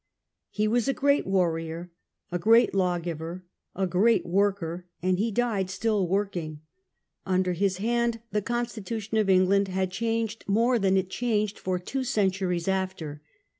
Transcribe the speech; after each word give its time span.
He 0.49 0.67
was 0.67 0.87
a 0.87 0.95
great 0.95 1.27
warrior, 1.27 1.91
a 2.31 2.39
great 2.39 2.73
lawgiver, 2.73 3.45
a 3.75 3.85
great 3.85 4.25
worker, 4.25 4.87
arid 5.03 5.19
he 5.19 5.29
died 5.29 5.69
still 5.69 6.07
working. 6.07 6.61
Under 7.23 7.53
his 7.53 7.77
hand 7.77 8.19
the 8.31 8.41
constitu 8.41 8.97
EDWARD 8.97 8.97
OF 8.97 8.97
CAERNARVON. 8.97 8.97
97 8.97 8.99
tion 9.05 9.17
of 9.19 9.29
England 9.29 9.67
had 9.67 9.91
changed 9.91 10.45
more 10.47 10.79
than 10.79 10.97
it 10.97 11.11
changed 11.11 11.59
for 11.59 11.77
two 11.77 12.03
centuries 12.03 12.67
after. 12.67 13.21